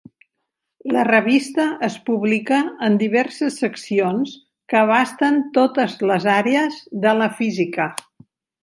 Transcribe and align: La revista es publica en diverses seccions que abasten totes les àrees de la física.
La 0.95 1.01
revista 1.07 1.65
es 1.87 1.97
publica 2.07 2.57
en 2.89 2.97
diverses 3.03 3.59
seccions 3.65 4.35
que 4.73 4.81
abasten 4.83 5.41
totes 5.61 5.99
les 6.15 6.29
àrees 6.41 6.85
de 7.07 7.19
la 7.23 7.31
física. 7.43 7.91